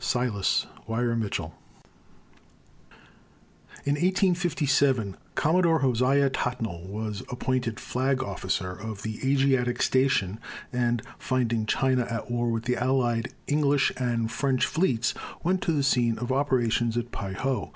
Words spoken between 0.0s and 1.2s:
S. WEIR